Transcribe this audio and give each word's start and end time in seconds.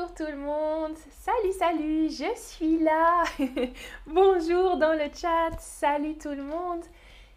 Bonjour 0.00 0.14
tout 0.14 0.32
le 0.32 0.38
monde. 0.38 0.96
Salut, 1.10 1.52
salut, 1.52 2.08
je 2.08 2.34
suis 2.34 2.78
là. 2.78 3.22
Bonjour 4.06 4.78
dans 4.78 4.94
le 4.94 5.10
chat. 5.14 5.50
Salut 5.58 6.16
tout 6.16 6.30
le 6.30 6.42
monde. 6.42 6.82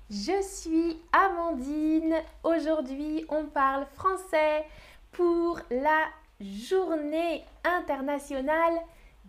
Je 0.10 0.42
suis 0.42 0.98
Amandine. 1.12 2.16
Aujourd'hui, 2.44 3.26
on 3.28 3.48
parle 3.48 3.86
français 3.96 4.66
pour 5.12 5.60
la 5.72 6.06
journée 6.40 7.44
internationale 7.66 8.76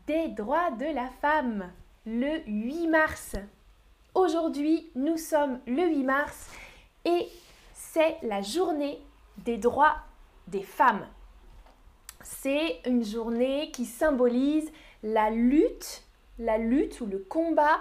des 0.06 0.28
droits 0.28 0.70
de 0.70 0.94
la 0.94 1.08
femme, 1.08 1.72
le 2.06 2.40
8 2.46 2.86
mars. 2.86 3.34
Aujourd'hui, 4.14 4.92
nous 4.94 5.16
sommes 5.16 5.58
le 5.66 5.88
8 5.88 6.04
mars 6.04 6.50
et 7.04 7.26
c'est 7.72 8.16
la 8.22 8.42
journée 8.42 9.00
des 9.38 9.56
droits 9.56 9.96
des 10.46 10.62
femmes. 10.62 11.06
C'est 12.24 12.80
une 12.86 13.04
journée 13.04 13.70
qui 13.70 13.84
symbolise 13.84 14.72
la 15.02 15.28
lutte, 15.28 16.04
la 16.38 16.56
lutte 16.56 17.02
ou 17.02 17.06
le 17.06 17.18
combat 17.18 17.78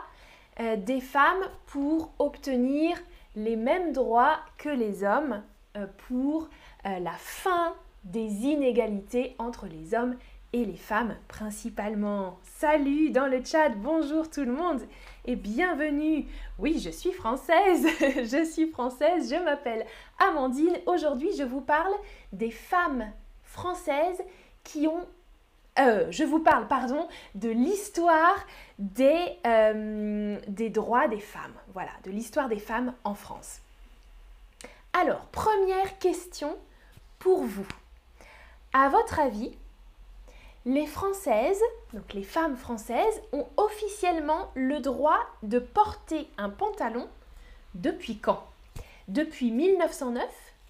euh, 0.59 0.75
des 0.75 0.99
femmes 0.99 1.43
pour 1.65 2.11
obtenir 2.19 2.97
les 3.37 3.55
mêmes 3.55 3.93
droits 3.93 4.39
que 4.57 4.67
les 4.67 5.05
hommes, 5.05 5.41
euh, 5.77 5.87
pour 6.09 6.49
euh, 6.85 6.99
la 6.99 7.13
fin 7.13 7.73
des 8.03 8.27
inégalités 8.27 9.33
entre 9.39 9.65
les 9.65 9.95
hommes 9.95 10.17
et 10.51 10.65
les 10.65 10.77
femmes 10.77 11.15
principalement. 11.29 12.37
Salut 12.43 13.11
dans 13.11 13.27
le 13.27 13.43
chat, 13.43 13.69
bonjour 13.69 14.29
tout 14.29 14.43
le 14.43 14.51
monde 14.51 14.81
et 15.23 15.37
bienvenue. 15.37 16.25
Oui, 16.59 16.79
je 16.79 16.89
suis 16.89 17.13
française, 17.13 17.87
je 17.99 18.43
suis 18.43 18.69
française, 18.69 19.33
je 19.33 19.41
m'appelle 19.41 19.85
Amandine. 20.19 20.77
Aujourd'hui, 20.85 21.29
je 21.37 21.43
vous 21.43 21.61
parle 21.61 21.93
des 22.33 22.51
femmes 22.51 23.05
françaises 23.53 24.21
qui 24.63 24.87
ont... 24.87 25.05
Euh, 25.79 26.05
je 26.11 26.23
vous 26.23 26.39
parle, 26.39 26.67
pardon, 26.67 27.07
de 27.35 27.49
l'histoire 27.49 28.45
des, 28.77 29.37
euh, 29.47 30.37
des 30.47 30.69
droits 30.69 31.07
des 31.07 31.19
femmes. 31.19 31.53
Voilà, 31.73 31.91
de 32.03 32.11
l'histoire 32.11 32.49
des 32.49 32.59
femmes 32.59 32.93
en 33.03 33.15
France. 33.15 33.59
Alors, 34.93 35.25
première 35.27 35.97
question 35.99 36.55
pour 37.19 37.43
vous. 37.43 37.67
À 38.73 38.89
votre 38.89 39.19
avis, 39.19 39.55
les 40.65 40.85
Françaises, 40.85 41.61
donc 41.93 42.13
les 42.13 42.23
femmes 42.23 42.57
françaises, 42.57 43.21
ont 43.31 43.47
officiellement 43.57 44.51
le 44.55 44.79
droit 44.79 45.19
de 45.41 45.59
porter 45.59 46.27
un 46.37 46.49
pantalon 46.49 47.07
depuis 47.73 48.17
quand? 48.17 48.43
Depuis 49.07 49.51
1909, 49.51 50.23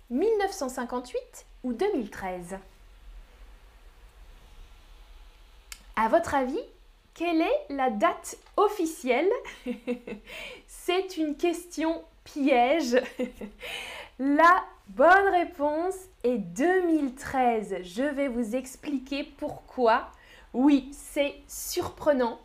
1958 0.10 1.46
ou 1.64 1.74
2013 1.74 2.58
À 5.96 6.08
votre 6.08 6.34
avis, 6.34 6.60
quelle 7.14 7.42
est 7.42 7.66
la 7.70 7.92
date 7.92 8.38
officielle 8.58 9.30
C'est 10.68 11.18
une 11.18 11.36
question 11.36 12.04
piège. 12.24 13.00
la 14.20 14.64
bonne 14.88 15.28
réponse 15.32 15.96
est 16.24 16.40
2013. 16.40 17.78
Je 17.84 18.04
vais 18.04 18.28
vous 18.28 18.56
expliquer 18.56 19.24
pourquoi. 19.24 20.10
Oui, 20.54 20.90
c'est 20.94 21.36
surprenant. 21.48 22.40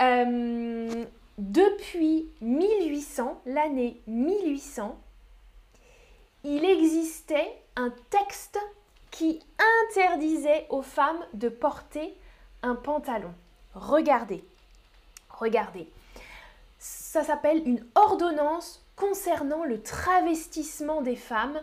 Euh, 0.00 1.04
depuis 1.38 2.28
1800, 2.42 3.42
l'année 3.46 4.00
1800, 4.06 4.96
il 6.44 6.64
existait 6.64 7.60
un 7.74 7.92
texte 8.10 8.58
qui 9.10 9.40
interdisait 9.88 10.66
aux 10.70 10.82
femmes 10.82 11.24
de 11.34 11.48
porter 11.48 12.14
un 12.62 12.74
pantalon. 12.74 13.32
Regardez, 13.74 14.44
regardez. 15.28 15.88
Ça 16.78 17.24
s'appelle 17.24 17.62
une 17.66 17.84
ordonnance 17.94 18.84
concernant 18.96 19.64
le 19.64 19.82
travestissement 19.82 21.02
des 21.02 21.16
femmes. 21.16 21.60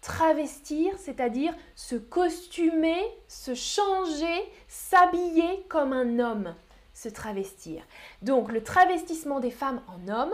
Travestir, 0.00 0.94
c'est-à-dire 0.98 1.54
se 1.74 1.96
costumer, 1.96 3.02
se 3.26 3.54
changer, 3.54 4.52
s'habiller 4.68 5.64
comme 5.68 5.94
un 5.94 6.18
homme, 6.18 6.54
se 6.92 7.08
travestir. 7.08 7.82
Donc 8.20 8.52
le 8.52 8.62
travestissement 8.62 9.40
des 9.40 9.50
femmes 9.50 9.80
en 9.88 10.12
homme, 10.12 10.32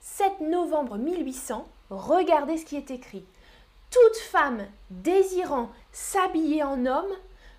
7 0.00 0.40
novembre 0.40 0.98
1800, 0.98 1.66
regardez 1.90 2.58
ce 2.58 2.64
qui 2.64 2.76
est 2.76 2.90
écrit. 2.90 3.24
Toute 3.90 4.16
femme 4.16 4.66
désirant 4.90 5.70
s'habiller 5.92 6.64
en 6.64 6.84
homme 6.86 7.12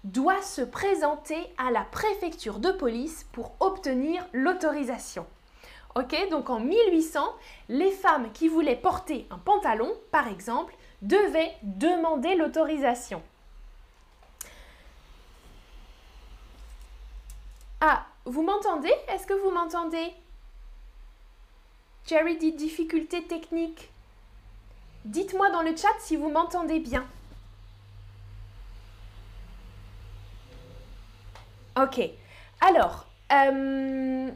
doit 0.03 0.41
se 0.41 0.61
présenter 0.61 1.37
à 1.57 1.71
la 1.71 1.81
préfecture 1.81 2.59
de 2.59 2.71
police 2.71 3.25
pour 3.31 3.53
obtenir 3.59 4.25
l'autorisation. 4.33 5.25
Ok, 5.95 6.15
donc 6.29 6.49
en 6.49 6.59
1800, 6.59 7.35
les 7.69 7.91
femmes 7.91 8.31
qui 8.31 8.47
voulaient 8.47 8.75
porter 8.75 9.27
un 9.31 9.37
pantalon, 9.37 9.91
par 10.11 10.27
exemple, 10.27 10.75
devaient 11.01 11.55
demander 11.63 12.35
l'autorisation. 12.35 13.23
Ah, 17.81 18.05
vous 18.25 18.43
m'entendez? 18.43 18.93
Est-ce 19.07 19.25
que 19.25 19.33
vous 19.33 19.51
m'entendez? 19.51 20.13
Jerry 22.05 22.37
dit 22.37 22.53
difficulté 22.53 23.23
technique. 23.23 23.89
Dites-moi 25.05 25.49
dans 25.49 25.61
le 25.61 25.75
chat 25.75 25.87
si 25.99 26.15
vous 26.15 26.29
m'entendez 26.29 26.79
bien. 26.79 27.05
Ok. 31.79 32.01
Alors, 32.59 33.05
euh, 33.31 34.31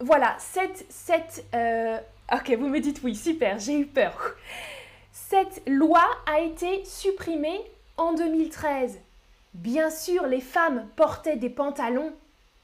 voilà, 0.00 0.36
cette, 0.38 1.44
euh, 1.54 1.98
ok, 2.32 2.56
vous 2.58 2.68
me 2.68 2.80
dites 2.80 3.02
oui, 3.02 3.14
super, 3.14 3.58
j'ai 3.58 3.80
eu 3.80 3.86
peur. 3.86 4.34
Cette 5.12 5.62
loi 5.66 6.04
a 6.26 6.40
été 6.40 6.84
supprimée 6.86 7.60
en 7.98 8.14
2013. 8.14 8.98
Bien 9.52 9.90
sûr, 9.90 10.26
les 10.26 10.40
femmes 10.40 10.88
portaient 10.96 11.36
des 11.36 11.50
pantalons 11.50 12.14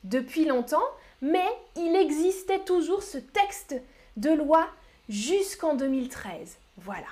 depuis 0.05 0.47
longtemps, 0.47 0.89
mais 1.21 1.47
il 1.77 1.95
existait 1.95 2.61
toujours 2.61 3.03
ce 3.03 3.19
texte 3.19 3.75
de 4.17 4.31
loi 4.31 4.67
jusqu'en 5.11 5.75
2013. 5.75 6.57
Voilà. 6.79 7.09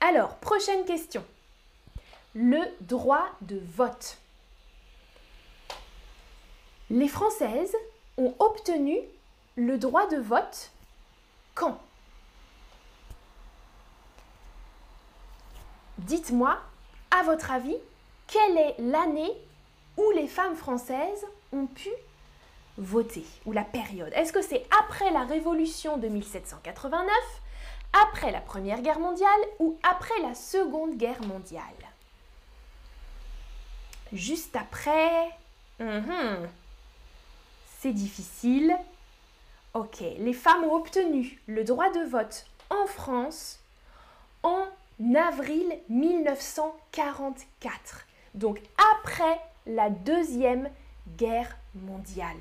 Alors, 0.00 0.36
prochaine 0.36 0.86
question 0.86 1.22
le 2.34 2.60
droit 2.80 3.26
de 3.42 3.60
vote. 3.76 4.18
Les 6.90 7.08
Françaises 7.08 7.74
ont 8.18 8.34
obtenu 8.38 8.98
le 9.56 9.78
droit 9.78 10.06
de 10.08 10.16
vote 10.16 10.72
quand? 11.54 11.80
Dites-moi, 15.98 16.58
à 17.12 17.22
votre 17.22 17.52
avis, 17.52 17.76
quelle 18.26 18.58
est 18.58 18.74
l'année 18.78 19.32
où 19.96 20.10
les 20.10 20.26
femmes 20.26 20.56
françaises 20.56 21.24
ont 21.52 21.66
pu 21.66 21.88
voter 22.76 23.24
Ou 23.46 23.52
la 23.52 23.62
période? 23.62 24.12
Est-ce 24.14 24.32
que 24.32 24.42
c'est 24.42 24.66
après 24.82 25.12
la 25.12 25.22
Révolution 25.22 25.96
de 25.98 26.08
1789, 26.08 27.14
après 28.08 28.32
la 28.32 28.40
Première 28.40 28.82
Guerre 28.82 28.98
mondiale 28.98 29.30
ou 29.60 29.78
après 29.84 30.20
la 30.22 30.34
Seconde 30.34 30.96
Guerre 30.96 31.22
mondiale? 31.22 31.62
Juste 34.14 34.56
après. 34.56 35.28
Mhm. 35.80 36.48
C'est 37.80 37.92
difficile. 37.92 38.74
Ok, 39.74 40.00
les 40.00 40.32
femmes 40.32 40.64
ont 40.64 40.74
obtenu 40.74 41.38
le 41.46 41.62
droit 41.64 41.90
de 41.90 42.08
vote 42.08 42.46
en 42.70 42.86
France 42.86 43.60
en 44.42 44.64
avril 45.16 45.78
1944. 45.88 48.06
Donc 48.34 48.60
après 48.98 49.40
la 49.66 49.90
Deuxième 49.90 50.70
Guerre 51.18 51.58
mondiale. 51.74 52.36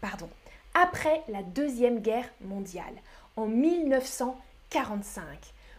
Pardon, 0.00 0.28
après 0.74 1.22
la 1.28 1.42
Deuxième 1.42 2.00
Guerre 2.00 2.28
mondiale, 2.40 2.94
en 3.36 3.46
1945. 3.46 5.24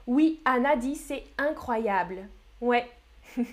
Oui, 0.08 0.42
Anna 0.46 0.76
dit 0.76 0.96
c'est 0.96 1.24
incroyable. 1.38 2.28
Ouais. 2.62 2.90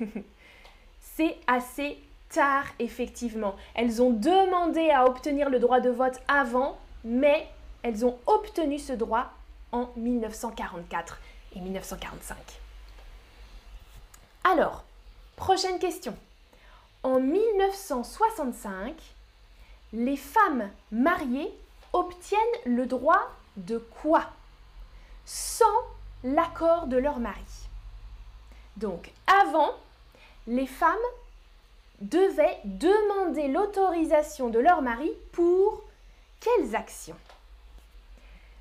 c'est 1.16 1.36
assez 1.46 1.98
tard, 2.28 2.64
effectivement. 2.78 3.56
Elles 3.74 4.02
ont 4.02 4.10
demandé 4.10 4.90
à 4.90 5.06
obtenir 5.06 5.48
le 5.48 5.58
droit 5.58 5.80
de 5.80 5.88
vote 5.88 6.20
avant, 6.28 6.78
mais 7.04 7.48
elles 7.82 8.04
ont 8.04 8.18
obtenu 8.26 8.78
ce 8.78 8.92
droit 8.92 9.32
en 9.72 9.88
1944 9.96 11.18
et 11.54 11.60
1945. 11.60 12.36
Alors, 14.44 14.84
prochaine 15.36 15.78
question. 15.78 16.14
En 17.02 17.18
1965, 17.18 18.94
les 19.92 20.16
femmes 20.16 20.68
mariées 20.92 21.52
obtiennent 21.92 22.40
le 22.66 22.86
droit 22.86 23.30
de 23.56 23.78
quoi? 23.78 24.24
Sans 25.24 25.64
l'accord 26.22 26.88
de 26.88 26.98
leur 26.98 27.20
mari. 27.20 27.68
Donc, 28.76 29.10
avant, 29.26 29.72
les 30.46 30.66
femmes 30.66 30.96
devaient 32.00 32.58
demander 32.64 33.48
l'autorisation 33.48 34.48
de 34.48 34.58
leur 34.58 34.82
mari 34.82 35.12
pour 35.32 35.82
quelles 36.40 36.76
actions? 36.76 37.16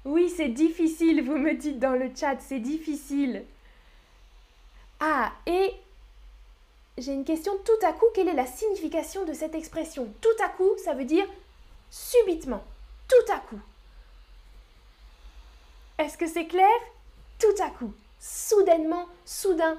Oui, 0.05 0.29
c'est 0.29 0.49
difficile, 0.49 1.23
vous 1.23 1.37
me 1.37 1.53
dites 1.53 1.79
dans 1.79 1.93
le 1.93 2.11
chat, 2.15 2.37
c'est 2.39 2.59
difficile. 2.59 3.43
Ah, 4.99 5.31
et 5.45 5.73
j'ai 6.97 7.11
une 7.11 7.25
question 7.25 7.53
tout 7.65 7.85
à 7.85 7.91
coup, 7.91 8.05
quelle 8.13 8.29
est 8.29 8.33
la 8.33 8.45
signification 8.45 9.25
de 9.25 9.33
cette 9.33 9.55
expression? 9.55 10.07
Tout 10.21 10.43
à 10.43 10.49
coup, 10.49 10.71
ça 10.77 10.93
veut 10.93 11.05
dire 11.05 11.27
subitement, 11.89 12.63
tout 13.07 13.33
à 13.33 13.39
coup. 13.39 13.59
Est-ce 15.97 16.17
que 16.17 16.27
c'est 16.27 16.47
clair? 16.47 16.69
Tout 17.39 17.63
à 17.63 17.69
coup, 17.69 17.93
soudainement, 18.19 19.07
soudain. 19.25 19.77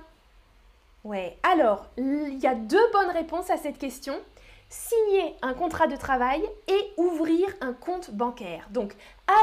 Ouais, 1.06 1.38
alors, 1.44 1.87
il 1.97 2.41
y 2.41 2.49
a 2.49 2.56
deux 2.56 2.91
bonnes 2.91 3.11
réponses 3.12 3.49
à 3.50 3.56
cette 3.56 3.79
question. 3.79 4.20
Signer 4.69 5.37
un 5.41 5.55
contrat 5.55 5.87
de 5.87 5.94
travail 5.94 6.43
et 6.67 6.93
ouvrir 6.97 7.47
un 7.61 7.73
compte 7.75 8.11
bancaire. 8.11 8.67
Donc, 8.70 8.93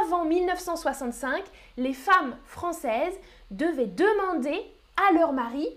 avant 0.01 0.25
1965, 0.25 1.41
les 1.77 1.93
femmes 1.93 2.35
françaises 2.43 3.13
devaient 3.49 3.85
demander 3.85 4.59
à 4.97 5.13
leur 5.13 5.31
mari 5.31 5.69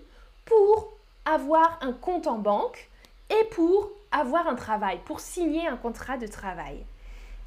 pour 0.43 0.91
avoir 1.23 1.79
un 1.79 1.93
compte 1.93 2.27
en 2.27 2.37
banque 2.37 2.89
et 3.29 3.45
pour 3.51 3.89
avoir 4.11 4.45
un 4.49 4.55
travail, 4.55 4.99
pour 5.05 5.21
signer 5.21 5.69
un 5.69 5.77
contrat 5.77 6.17
de 6.17 6.27
travail. 6.27 6.83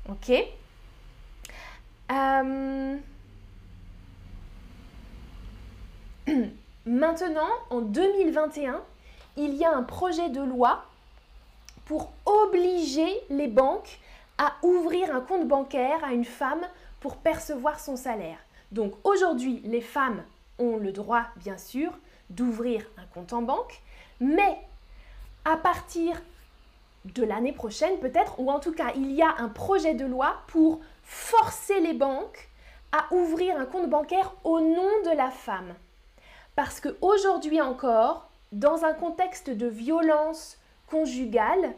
Ok? 0.08 0.32
Euh, 2.10 2.96
Maintenant, 6.86 7.50
en 7.68 7.82
2021, 7.82 8.80
il 9.36 9.54
y 9.54 9.66
a 9.66 9.76
un 9.76 9.82
projet 9.82 10.30
de 10.30 10.40
loi 10.40 10.84
pour 11.84 12.10
obliger 12.24 13.20
les 13.28 13.48
banques 13.48 13.98
à 14.38 14.54
ouvrir 14.62 15.14
un 15.14 15.20
compte 15.20 15.46
bancaire 15.46 16.02
à 16.02 16.14
une 16.14 16.24
femme 16.24 16.62
pour 17.00 17.18
percevoir 17.18 17.78
son 17.80 17.96
salaire. 17.96 18.38
Donc 18.72 18.94
aujourd'hui, 19.04 19.60
les 19.64 19.82
femmes 19.82 20.22
ont 20.58 20.78
le 20.78 20.90
droit, 20.92 21.24
bien 21.36 21.58
sûr, 21.58 21.92
d'ouvrir 22.30 22.86
un 22.96 23.04
compte 23.12 23.34
en 23.34 23.42
banque, 23.42 23.82
mais 24.18 24.58
à 25.44 25.58
partir 25.58 26.22
de 27.04 27.24
l'année 27.24 27.52
prochaine 27.52 27.98
peut-être, 27.98 28.40
ou 28.40 28.50
en 28.50 28.60
tout 28.60 28.72
cas 28.72 28.92
il 28.94 29.12
y 29.12 29.20
a 29.20 29.34
un 29.38 29.48
projet 29.48 29.94
de 29.94 30.06
loi 30.06 30.36
pour 30.46 30.80
forcer 31.02 31.80
les 31.80 31.94
banques 31.94 32.48
à 32.92 33.12
ouvrir 33.14 33.58
un 33.58 33.66
compte 33.66 33.90
bancaire 33.90 34.32
au 34.44 34.60
nom 34.60 34.88
de 35.04 35.14
la 35.14 35.30
femme. 35.30 35.74
Parce 36.62 36.78
qu'aujourd'hui 36.78 37.62
encore, 37.62 38.28
dans 38.52 38.84
un 38.84 38.92
contexte 38.92 39.48
de 39.48 39.66
violence 39.66 40.58
conjugale, 40.88 41.74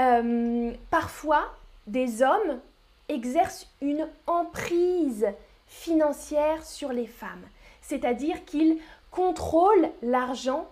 euh, 0.00 0.72
parfois 0.88 1.52
des 1.88 2.22
hommes 2.22 2.60
exercent 3.08 3.68
une 3.80 4.06
emprise 4.28 5.26
financière 5.66 6.64
sur 6.64 6.92
les 6.92 7.08
femmes. 7.08 7.42
C'est-à-dire 7.82 8.44
qu'ils 8.44 8.78
contrôlent 9.10 9.90
l'argent 10.00 10.68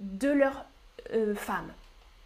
de 0.00 0.30
leur 0.30 0.64
euh, 1.12 1.36
femme. 1.36 1.70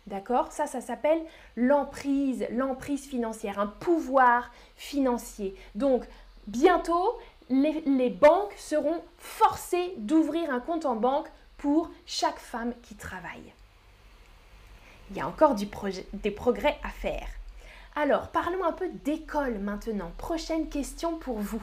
D'accord? 0.07 0.53
Ça, 0.53 0.67
ça 0.67 0.81
s'appelle 0.81 1.21
l'emprise, 1.55 2.47
l'emprise 2.51 3.07
financière, 3.07 3.59
un 3.59 3.67
pouvoir 3.67 4.51
financier. 4.77 5.55
Donc, 5.75 6.05
bientôt, 6.47 7.19
les, 7.51 8.11
banques 8.11 8.55
seront 8.57 9.03
forcées 9.19 9.95
d'ouvrir 9.99 10.51
un 10.51 10.61
compte 10.61 10.87
en 10.87 10.97
banque 10.97 11.29
pour 11.59 11.91
chaque 12.07 12.39
femme 12.39 12.73
qui 12.83 12.95
travaille. 12.95 13.53
Il 15.11 15.17
y 15.17 15.21
a 15.21 15.27
encore 15.27 15.55
des 15.55 16.31
progrès 16.31 16.79
à 16.85 16.91
faire. 16.91 17.27
Alors, 17.97 18.29
parlons 18.29 18.65
un 18.65 18.73
peu 18.73 18.89
d'école 19.05 19.59
maintenant. 19.59 20.13
Prochaine 20.17 20.69
question 20.69 21.17
pour 21.17 21.41
vous. 21.41 21.63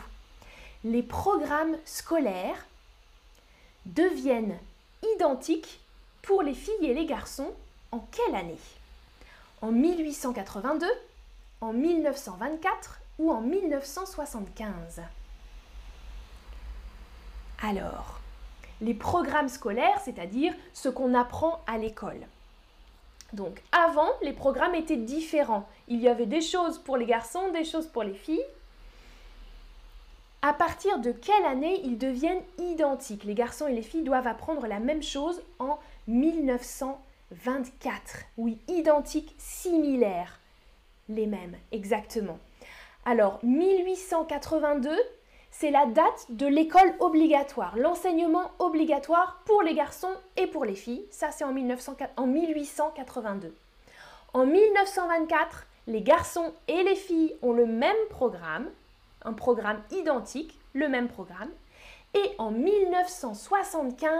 Les 0.83 1.01
programmes 1.01 1.77
scolaires 1.85 2.65
deviennent 3.85 4.59
identiques 5.15 5.79
pour 6.21 6.43
les 6.43 6.53
filles 6.53 6.73
et 6.85 6.93
les 6.93 7.05
garçons 7.05 7.53
en 7.93 7.99
quelle 7.99 8.35
année? 8.35 8.59
En 9.61 9.71
1882, 9.71 10.85
en 11.61 11.71
1924 11.71 12.99
ou 13.19 13.31
en 13.31 13.41
1975 13.41 15.01
Alors, 17.61 18.19
les 18.81 18.93
programmes 18.93 19.49
scolaires, 19.49 19.99
c'est-à-dire 20.03 20.53
ce 20.73 20.89
qu'on 20.89 21.13
apprend 21.13 21.61
à 21.67 21.77
l'école. 21.77 22.21
Donc 23.33 23.61
avant, 23.71 24.09
les 24.21 24.33
programmes 24.33 24.75
étaient 24.75 24.95
différents. 24.95 25.67
Il 25.87 25.99
y 25.99 26.07
avait 26.07 26.25
des 26.25 26.41
choses 26.41 26.77
pour 26.77 26.97
les 26.97 27.05
garçons, 27.05 27.51
des 27.51 27.65
choses 27.65 27.87
pour 27.87 28.03
les 28.03 28.13
filles 28.13 28.45
à 30.41 30.53
partir 30.53 30.99
de 30.99 31.11
quelle 31.11 31.45
année 31.45 31.81
ils 31.83 31.97
deviennent 31.97 32.43
identiques? 32.57 33.23
Les 33.23 33.33
garçons 33.33 33.67
et 33.67 33.73
les 33.73 33.81
filles 33.81 34.03
doivent 34.03 34.27
apprendre 34.27 34.67
la 34.67 34.79
même 34.79 35.03
chose 35.03 35.41
en 35.59 35.79
1924. 36.07 38.23
Oui, 38.37 38.59
identiques, 38.67 39.33
similaires. 39.37 40.39
Les 41.09 41.25
mêmes, 41.25 41.55
exactement. 41.71 42.37
Alors, 43.05 43.39
1882, 43.43 44.91
c'est 45.59 45.71
la 45.71 45.87
date 45.87 46.27
de 46.29 46.45
l'école 46.45 46.93
obligatoire, 46.99 47.75
l'enseignement 47.77 48.51
obligatoire 48.59 49.41
pour 49.45 49.63
les 49.63 49.73
garçons 49.73 50.13
et 50.35 50.45
pour 50.45 50.65
les 50.65 50.75
filles. 50.75 51.03
Ça, 51.09 51.31
c'est 51.31 51.43
en, 51.43 51.49
en 51.49 52.27
1882. 52.27 53.55
En 54.35 54.45
1924, 54.45 55.65
les 55.87 56.01
garçons 56.03 56.53
et 56.67 56.83
les 56.83 56.95
filles 56.95 57.33
ont 57.41 57.53
le 57.53 57.65
même 57.65 57.95
programme, 58.11 58.67
un 59.23 59.33
programme 59.33 59.81
identique, 59.89 60.59
le 60.73 60.89
même 60.89 61.07
programme. 61.07 61.49
Et 62.13 62.35
en 62.37 62.51
1975, 62.51 64.11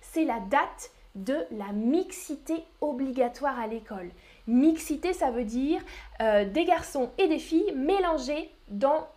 c'est 0.00 0.24
la 0.24 0.38
date 0.38 0.92
de 1.16 1.38
la 1.58 1.72
mixité 1.72 2.62
obligatoire 2.80 3.58
à 3.58 3.66
l'école. 3.66 4.10
Mixité, 4.46 5.12
ça 5.12 5.32
veut 5.32 5.44
dire 5.44 5.80
euh, 6.20 6.44
des 6.44 6.64
garçons 6.64 7.10
et 7.18 7.26
des 7.26 7.40
filles 7.40 7.72
mélangés 7.74 8.48
dans 8.68 9.08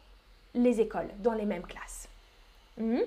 les 0.53 0.81
écoles, 0.81 1.09
dans 1.19 1.33
les 1.33 1.45
mêmes 1.45 1.63
classes. 1.63 2.07
Hmm? 2.77 3.00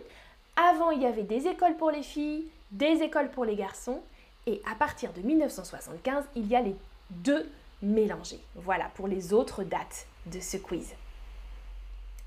Avant, 0.57 0.91
il 0.91 1.03
y 1.03 1.07
avait 1.07 1.23
des 1.23 1.47
écoles 1.47 1.77
pour 1.77 1.91
les 1.91 2.03
filles, 2.03 2.47
des 2.71 3.03
écoles 3.03 3.31
pour 3.31 3.45
les 3.45 3.57
garçons, 3.57 4.01
et 4.47 4.61
à 4.71 4.75
partir 4.75 5.13
de 5.13 5.21
1975, 5.21 6.25
il 6.37 6.47
y 6.47 6.57
a 6.57 6.61
les 6.61 6.77
deux 7.11 7.51
mélangés. 7.83 8.41
Voilà 8.55 8.91
pour 8.95 9.09
les 9.09 9.33
autres 9.33 9.65
dates 9.65 10.07
de 10.27 10.41
ce 10.41 10.57
quiz. 10.57 10.95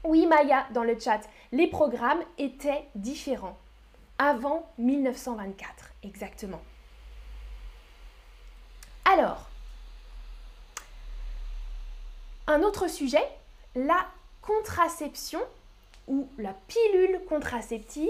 Oui, 0.04 0.26
Maya, 0.26 0.66
dans 0.74 0.84
le 0.84 0.98
chat, 1.00 1.22
les 1.52 1.68
programmes 1.68 2.22
étaient 2.38 2.86
différents 2.96 3.58
avant 4.18 4.70
1924, 4.78 5.92
exactement. 6.04 6.62
Alors, 9.06 9.48
un 12.48 12.62
autre 12.62 12.90
sujet, 12.90 13.24
la 13.76 14.06
contraception 14.48 15.42
ou 16.08 16.28
la 16.38 16.54
pilule 16.68 17.20
contraceptive 17.28 18.08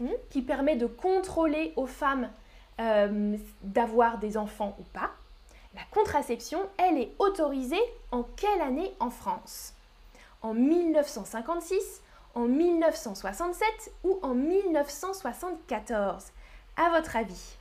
hmm, 0.00 0.08
qui 0.30 0.42
permet 0.42 0.74
de 0.76 0.86
contrôler 0.86 1.72
aux 1.76 1.86
femmes 1.86 2.28
euh, 2.80 3.36
d'avoir 3.62 4.18
des 4.18 4.36
enfants 4.36 4.76
ou 4.80 4.82
pas. 4.92 5.12
La 5.74 5.82
contraception, 5.92 6.68
elle 6.76 6.98
est 6.98 7.12
autorisée 7.20 7.80
en 8.10 8.24
quelle 8.24 8.60
année 8.60 8.92
en 8.98 9.10
France? 9.10 9.74
En 10.42 10.54
1956, 10.54 12.02
en 12.34 12.46
1967 12.46 13.92
ou 14.04 14.18
en 14.22 14.34
1974 14.34 16.24
À 16.76 16.90
votre 16.90 17.16
avis 17.16 17.57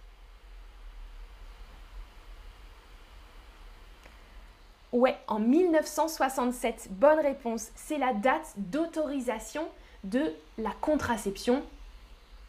Ouais, 4.93 5.17
en 5.27 5.39
1967. 5.39 6.87
Bonne 6.91 7.19
réponse. 7.19 7.67
C'est 7.75 7.97
la 7.97 8.13
date 8.13 8.53
d'autorisation 8.57 9.67
de 10.03 10.33
la 10.57 10.71
contraception 10.81 11.63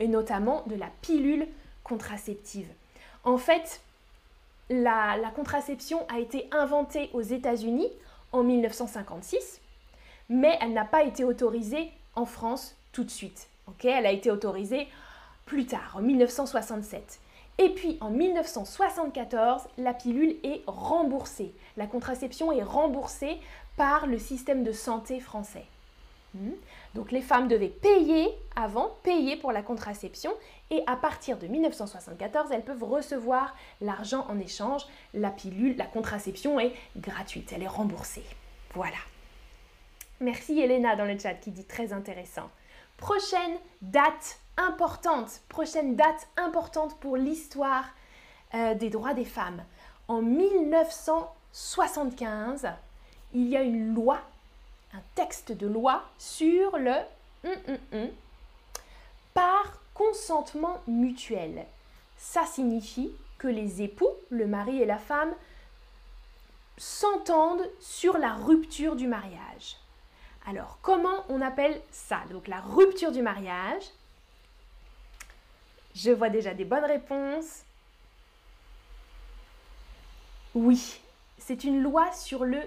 et 0.01 0.09
notamment 0.09 0.63
de 0.67 0.77
la 0.77 0.89
pilule 1.03 1.49
contraceptive. 1.83 2.69
En 3.25 3.39
fait, 3.39 3.81
la, 4.71 5.19
contraception 5.35 6.07
a 6.09 6.19
été 6.21 6.49
inventée 6.53 7.11
aux 7.13 7.23
États-Unis 7.23 7.89
en 8.33 8.43
1956 8.43 9.61
mais 10.29 10.59
elle 10.61 10.73
n'a 10.73 10.85
pas 10.85 11.05
été 11.05 11.25
autorisée 11.25 11.91
en 12.15 12.27
France 12.27 12.77
tout 12.93 13.05
de 13.05 13.11
suite. 13.11 13.49
elle 13.83 14.07
a 14.07 14.13
été 14.13 14.31
autorisée 14.31 14.89
plus 15.47 15.67
tard, 15.67 15.95
en 15.97 16.03
1967. 16.03 17.21
Et 17.59 17.71
puis 17.71 17.99
en 18.01 18.11
1974, 18.11 19.63
la 19.79 19.93
pilule 19.93 20.37
est 20.45 20.63
remboursée. 20.67 21.53
La 21.77 21.87
contraception 21.87 22.53
est 22.53 22.63
remboursée 22.63 23.39
par 23.77 24.07
le 24.07 24.19
système 24.19 24.63
de 24.63 24.73
santé 24.73 25.19
français. 25.19 25.65
Hmm? 26.35 26.53
Donc 26.95 27.11
les 27.11 27.23
femmes 27.23 27.49
devaient 27.49 27.69
payer 27.69 28.29
avant, 28.55 28.97
payer 29.03 29.37
pour 29.37 29.51
la 29.51 29.63
contraception, 29.63 30.33
et 30.71 30.83
à 30.87 30.95
partir 30.95 31.39
de 31.39 31.47
1974, 31.47 32.53
elles 32.53 32.65
peuvent 32.65 32.85
recevoir 32.85 33.57
l'argent 33.81 34.27
en 34.29 34.39
échange. 34.39 34.83
La 35.15 35.31
pilule, 35.31 35.77
la 35.77 35.87
contraception 35.87 36.61
est 36.61 36.75
gratuite, 36.97 37.53
elle 37.53 37.63
est 37.63 37.69
remboursée. 37.69 38.25
Voilà. 38.75 38.99
Merci 40.21 40.61
Elena 40.61 40.97
dans 40.97 41.05
le 41.05 41.19
chat 41.19 41.35
qui 41.35 41.51
dit 41.51 41.65
très 41.65 41.93
intéressant. 41.93 42.51
Prochaine 42.99 43.57
date 43.81 44.39
importante, 44.57 45.41
prochaine 45.49 45.97
date 45.97 46.29
importante 46.37 46.99
pour 46.99 47.17
l'histoire 47.17 47.85
euh, 48.55 48.75
des 48.75 48.91
droits 48.91 49.15
des 49.15 49.25
femmes. 49.25 49.65
En 50.09 50.21
1975, 50.21 52.69
il 53.35 53.49
y 53.49 53.57
a 53.57 53.63
une 53.63 53.95
loi, 53.95 54.21
un 54.93 55.01
texte 55.15 55.53
de 55.53 55.67
loi 55.67 56.03
sur 56.19 56.77
le 56.77 56.93
hum, 57.45 57.55
hum, 57.69 57.79
hum, 57.93 58.11
par 59.33 59.81
consentement 59.95 60.81
mutuel. 60.87 61.65
Ça 62.17 62.45
signifie 62.47 63.13
que 63.39 63.49
les 63.49 63.83
époux, 63.83 64.11
le 64.31 64.47
mari 64.47 64.83
et 64.83 64.87
la 64.87 64.99
femme, 64.99 65.33
s'entendent 66.77 67.69
sur 67.81 68.19
la 68.19 68.35
rupture 68.35 68.97
du 68.97 69.07
mariage. 69.07 69.77
Alors, 70.49 70.79
comment 70.81 71.27
on 71.29 71.43
appelle 71.43 71.79
ça? 71.93 72.23
Donc, 72.31 72.49
la 72.49 72.63
rupture 72.63 73.13
du 73.13 73.21
mariage. 73.21 73.83
Je 75.95 76.11
vois 76.11 76.31
déjà 76.31 76.55
des 76.55 76.65
bonnes 76.65 76.87
réponses. 76.87 77.65
Oui, 80.55 81.03
c'est 81.37 81.65
une 81.65 81.83
loi 81.83 82.11
sur 82.13 82.47
le 82.47 82.63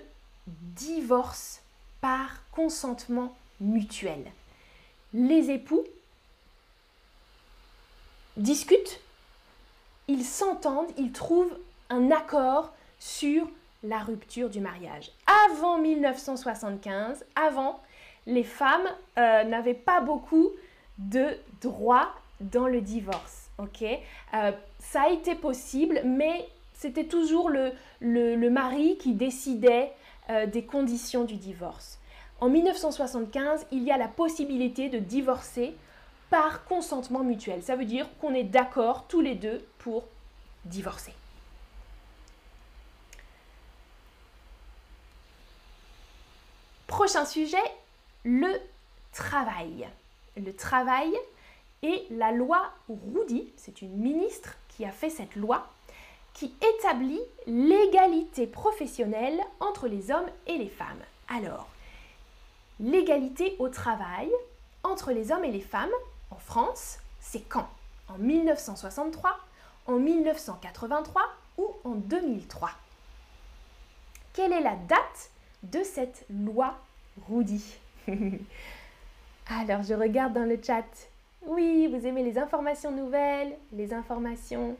divorce 0.46 1.64
par 2.02 2.48
consentement 2.52 3.36
mutuel. 3.60 4.32
Les 5.14 5.50
époux 5.50 5.84
discutent, 8.38 9.00
ils 10.08 10.24
s'entendent, 10.24 10.92
ils 11.00 11.12
trouvent 11.12 11.58
un 11.90 12.12
accord 12.12 12.74
sur 13.00 13.50
la 13.84 14.00
rupture 14.00 14.50
du 14.50 14.60
mariage. 14.60 15.12
Avant 15.50 15.78
1975, 15.80 17.26
avant, 17.36 17.82
les 18.28 18.44
femmes 18.44 18.88
euh, 19.18 19.44
n'avaient 19.44 19.74
pas 19.74 20.02
beaucoup 20.02 20.50
de 20.98 21.38
droits 21.62 22.14
dans 22.40 22.68
le 22.68 22.82
divorce. 22.82 23.42
Euh, 24.34 24.52
ça 24.80 25.02
a 25.04 25.10
été 25.10 25.36
possible, 25.36 26.02
mais 26.04 26.48
c'était 26.74 27.06
toujours 27.06 27.50
le, 27.50 27.72
le, 28.00 28.50
mari 28.50 28.98
qui 28.98 29.14
décidait 29.14 29.92
euh, 30.30 30.46
des 30.48 30.64
conditions 30.64 31.24
du 31.24 31.36
divorce. 31.36 32.00
En 32.40 32.50
1975, 32.50 33.68
il 33.72 33.84
y 33.84 33.92
a 33.92 33.98
la 33.98 34.08
possibilité 34.08 34.90
de 34.90 34.98
divorcer 34.98 35.76
par 36.30 36.64
consentement 36.66 37.24
mutuel. 37.24 37.62
Ça 37.62 37.76
veut 37.76 37.86
dire 37.86 38.08
qu'on 38.20 38.34
est 38.34 38.44
d'accord 38.44 39.06
tous 39.08 39.22
les 39.22 39.36
deux 39.36 39.64
pour 39.80 40.06
divorcer. 40.66 41.14
Prochain 46.92 47.24
sujet, 47.24 47.56
le 48.26 48.52
travail. 49.14 49.88
Le 50.36 50.54
travail 50.54 51.10
et 51.84 52.06
la 52.12 52.34
loi 52.34 52.70
Roudy, 52.90 53.50
c'est 53.56 53.82
une 53.82 53.96
ministre 53.96 54.58
qui 54.68 54.84
a 54.84 54.92
fait 54.92 55.10
cette 55.10 55.38
loi, 55.38 55.70
qui 56.34 56.54
établit 56.62 57.22
l'égalité 57.48 58.46
professionnelle 58.46 59.40
entre 59.62 59.88
les 59.88 60.12
hommes 60.12 60.30
et 60.48 60.58
les 60.58 60.68
femmes. 60.68 61.02
Alors, 61.30 61.70
l'égalité 62.82 63.56
au 63.60 63.70
travail 63.70 64.30
entre 64.84 65.14
les 65.14 65.32
hommes 65.32 65.46
et 65.46 65.52
les 65.52 65.62
femmes 65.62 65.90
en 66.30 66.40
France, 66.40 66.98
c'est 67.22 67.48
quand? 67.48 67.70
En 68.10 68.18
1963, 68.18 69.40
en 69.88 69.94
1983 69.94 71.22
ou 71.58 71.74
en 71.86 71.92
2003 71.92 72.70
Quelle 74.34 74.52
est 74.52 74.62
la 74.62 74.76
date 74.76 75.32
de 75.63 75.84
cette 75.84 76.25
loi 76.30 76.77
Rudy. 77.30 77.63
Alors, 79.48 79.84
je 79.84 79.94
regarde 79.94 80.34
dans 80.34 80.48
le 80.48 80.60
chat. 80.62 80.86
Oui, 81.46 81.88
vous 81.88 82.06
aimez 82.06 82.24
les 82.24 82.38
informations 82.38 82.91
nouvelles, 82.91 83.56
les 83.74 83.94
informations. 83.94 84.75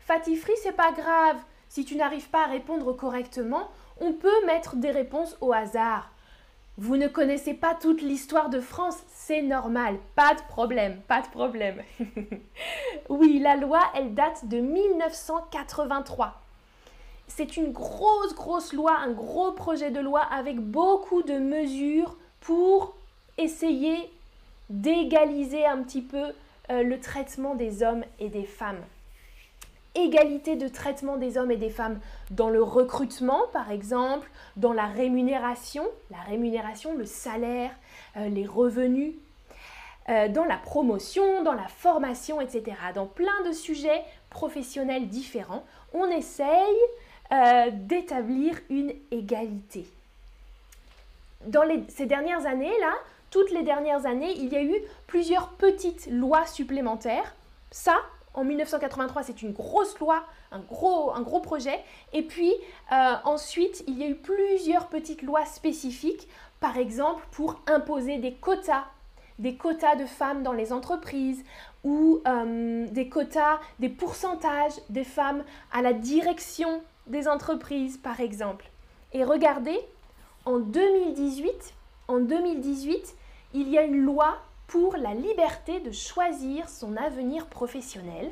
Fatifri, 0.00 0.52
c'est 0.62 0.76
pas 0.76 0.92
grave. 0.92 1.36
Si 1.68 1.84
tu 1.84 1.96
n'arrives 1.96 2.28
pas 2.28 2.44
à 2.44 2.50
répondre 2.50 2.92
correctement, 2.92 3.70
on 4.00 4.12
peut 4.12 4.46
mettre 4.46 4.76
des 4.76 4.90
réponses 4.90 5.36
au 5.40 5.52
hasard. 5.52 6.10
Vous 6.78 6.96
ne 6.96 7.06
connaissez 7.06 7.54
pas 7.54 7.74
toute 7.74 8.02
l'histoire 8.02 8.48
de 8.48 8.60
France, 8.60 8.98
c'est 9.08 9.42
normal, 9.42 9.98
pas 10.14 10.34
de 10.34 10.40
problème, 10.48 11.00
pas 11.06 11.20
de 11.20 11.28
problème. 11.28 11.82
oui, 13.08 13.38
la 13.40 13.56
loi, 13.56 13.80
elle 13.94 14.14
date 14.14 14.48
de 14.48 14.58
1983 14.58 16.41
c'est 17.28 17.56
une 17.56 17.72
grosse, 17.72 18.34
grosse 18.34 18.72
loi, 18.72 18.96
un 18.98 19.12
gros 19.12 19.52
projet 19.52 19.90
de 19.90 20.00
loi 20.00 20.20
avec 20.20 20.58
beaucoup 20.58 21.22
de 21.22 21.38
mesures 21.38 22.16
pour 22.40 22.94
essayer 23.38 24.10
d'égaliser 24.70 25.64
un 25.66 25.82
petit 25.82 26.02
peu 26.02 26.32
euh, 26.70 26.82
le 26.82 27.00
traitement 27.00 27.54
des 27.54 27.82
hommes 27.82 28.04
et 28.18 28.28
des 28.28 28.44
femmes. 28.44 28.80
Égalité 29.94 30.56
de 30.56 30.68
traitement 30.68 31.16
des 31.16 31.36
hommes 31.36 31.50
et 31.50 31.56
des 31.56 31.68
femmes 31.68 32.00
dans 32.30 32.48
le 32.48 32.62
recrutement, 32.62 33.42
par 33.52 33.70
exemple, 33.70 34.30
dans 34.56 34.72
la 34.72 34.86
rémunération, 34.86 35.84
la 36.10 36.20
rémunération, 36.20 36.96
le 36.96 37.04
salaire, 37.04 37.72
euh, 38.16 38.28
les 38.28 38.46
revenus, 38.46 39.12
euh, 40.08 40.28
dans 40.28 40.44
la 40.44 40.56
promotion, 40.56 41.42
dans 41.44 41.52
la 41.52 41.68
formation, 41.68 42.40
etc. 42.40 42.76
Dans 42.94 43.06
plein 43.06 43.42
de 43.46 43.52
sujets 43.52 44.02
professionnels 44.30 45.08
différents, 45.08 45.64
on 45.94 46.06
essaye 46.06 46.76
euh, 47.32 47.70
d'établir 47.72 48.58
une 48.68 48.92
égalité. 49.10 49.86
Dans 51.46 51.64
ces 51.88 52.06
dernières 52.06 52.46
années, 52.46 52.78
là, 52.80 52.92
toutes 53.30 53.50
les 53.50 53.62
dernières 53.62 54.06
années, 54.06 54.32
il 54.36 54.52
y 54.52 54.56
a 54.56 54.62
eu 54.62 54.74
plusieurs 55.06 55.48
petites 55.50 56.06
lois 56.08 56.46
supplémentaires. 56.46 57.34
Ça, 57.70 57.96
en 58.34 58.44
1983, 58.44 59.22
c'est 59.22 59.42
une 59.42 59.52
grosse 59.52 59.98
loi, 59.98 60.24
un 60.50 60.60
gros, 60.60 61.12
un 61.14 61.22
gros 61.22 61.40
projet. 61.40 61.80
Et 62.12 62.22
puis 62.22 62.52
euh, 62.92 63.14
ensuite, 63.24 63.82
il 63.86 63.98
y 63.98 64.04
a 64.04 64.08
eu 64.08 64.14
plusieurs 64.14 64.88
petites 64.88 65.22
lois 65.22 65.46
spécifiques, 65.46 66.28
par 66.60 66.76
exemple 66.76 67.24
pour 67.30 67.60
imposer 67.66 68.18
des 68.18 68.34
quotas, 68.34 68.84
des 69.38 69.56
quotas 69.56 69.96
de 69.96 70.06
femmes 70.06 70.42
dans 70.42 70.52
les 70.52 70.72
entreprises 70.72 71.42
ou 71.84 72.20
euh, 72.26 72.86
des 72.88 73.08
quotas, 73.08 73.58
des 73.78 73.88
pourcentages 73.88 74.74
des 74.88 75.04
femmes 75.04 75.44
à 75.72 75.82
la 75.82 75.92
direction 75.92 76.82
des 77.06 77.28
entreprises, 77.28 77.96
par 77.98 78.20
exemple. 78.20 78.70
Et 79.12 79.24
regardez, 79.24 79.78
en 80.44 80.58
2018, 80.58 81.74
en 82.08 82.20
2018, 82.20 83.14
il 83.54 83.68
y 83.68 83.78
a 83.78 83.82
une 83.82 84.04
loi 84.04 84.38
pour 84.66 84.96
la 84.96 85.14
liberté 85.14 85.80
de 85.80 85.90
choisir 85.92 86.68
son 86.68 86.96
avenir 86.96 87.46
professionnel. 87.46 88.30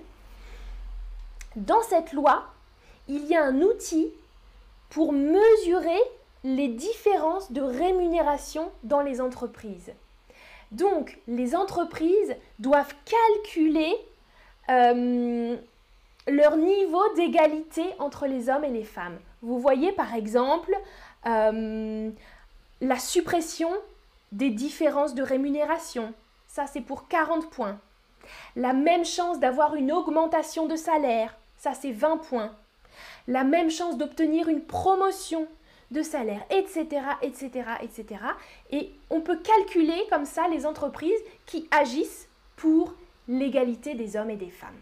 Dans 1.56 1.82
cette 1.82 2.12
loi, 2.12 2.44
il 3.08 3.26
y 3.26 3.34
a 3.34 3.44
un 3.44 3.60
outil 3.60 4.10
pour 4.88 5.12
mesurer 5.12 6.00
les 6.44 6.68
différences 6.68 7.52
de 7.52 7.60
rémunération 7.60 8.70
dans 8.82 9.02
les 9.02 9.20
entreprises. 9.20 9.92
Donc, 10.72 11.18
les 11.26 11.54
entreprises 11.54 12.36
doivent 12.58 12.94
calculer 13.04 13.94
euh, 14.70 15.56
leur 16.28 16.56
niveau 16.56 17.02
d'égalité 17.14 17.84
entre 17.98 18.26
les 18.26 18.48
hommes 18.48 18.64
et 18.64 18.70
les 18.70 18.84
femmes. 18.84 19.18
Vous 19.42 19.58
voyez 19.58 19.92
par 19.92 20.14
exemple 20.14 20.74
euh, 21.26 22.10
la 22.80 22.98
suppression 22.98 23.70
des 24.32 24.50
différences 24.50 25.14
de 25.14 25.22
rémunération. 25.22 26.14
Ça, 26.46 26.66
c'est 26.66 26.80
pour 26.80 27.08
40 27.08 27.50
points. 27.50 27.78
La 28.56 28.72
même 28.72 29.04
chance 29.04 29.40
d'avoir 29.40 29.74
une 29.74 29.92
augmentation 29.92 30.66
de 30.66 30.76
salaire. 30.76 31.36
Ça, 31.56 31.74
c'est 31.74 31.92
20 31.92 32.18
points. 32.18 32.54
La 33.26 33.44
même 33.44 33.70
chance 33.70 33.96
d'obtenir 33.98 34.48
une 34.48 34.62
promotion 34.62 35.46
de 35.90 36.02
salaire, 36.02 36.44
etc., 36.50 37.02
etc., 37.22 37.50
etc. 37.82 38.20
Et 38.70 38.92
on 39.10 39.20
peut 39.20 39.38
calculer 39.38 40.06
comme 40.10 40.24
ça 40.24 40.48
les 40.48 40.64
entreprises 40.64 41.20
qui 41.46 41.68
agissent 41.70 42.28
pour 42.56 42.94
l'égalité 43.26 43.94
des 43.94 44.16
hommes 44.16 44.30
et 44.30 44.36
des 44.36 44.50
femmes. 44.50 44.80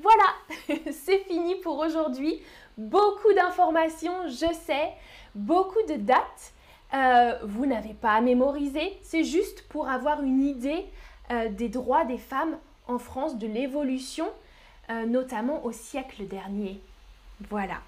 Voilà, 0.00 0.80
c'est 0.92 1.18
fini 1.24 1.56
pour 1.56 1.78
aujourd'hui. 1.78 2.40
Beaucoup 2.76 3.32
d'informations, 3.32 4.28
je 4.28 4.52
sais, 4.52 4.92
beaucoup 5.34 5.82
de 5.88 5.94
dates. 5.94 6.52
Euh, 6.94 7.38
vous 7.42 7.66
n'avez 7.66 7.94
pas 7.94 8.12
à 8.12 8.20
mémoriser, 8.20 8.98
c'est 9.02 9.24
juste 9.24 9.68
pour 9.68 9.88
avoir 9.88 10.22
une 10.22 10.42
idée 10.42 10.86
euh, 11.30 11.48
des 11.48 11.68
droits 11.68 12.04
des 12.04 12.18
femmes 12.18 12.56
en 12.86 12.98
France, 12.98 13.36
de 13.36 13.46
l'évolution, 13.46 14.26
euh, 14.88 15.04
notamment 15.04 15.64
au 15.64 15.72
siècle 15.72 16.26
dernier. 16.26 16.80
Voilà. 17.50 17.80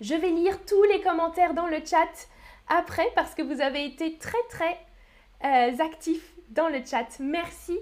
Je 0.00 0.14
vais 0.14 0.30
lire 0.30 0.58
tous 0.66 0.82
les 0.84 1.00
commentaires 1.00 1.54
dans 1.54 1.68
le 1.68 1.78
chat 1.84 2.28
après 2.68 3.08
parce 3.14 3.34
que 3.34 3.42
vous 3.42 3.60
avez 3.60 3.84
été 3.84 4.18
très 4.18 4.42
très 4.48 4.78
actifs 5.80 6.32
dans 6.50 6.68
le 6.68 6.84
chat. 6.84 7.06
Merci 7.20 7.78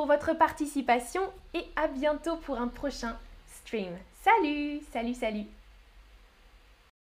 pour 0.00 0.06
votre 0.06 0.32
participation 0.32 1.20
et 1.52 1.62
à 1.76 1.86
bientôt 1.86 2.38
pour 2.38 2.58
un 2.58 2.68
prochain 2.68 3.18
stream. 3.46 3.92
Salut, 4.24 4.80
salut, 4.94 5.12
salut. 5.12 5.44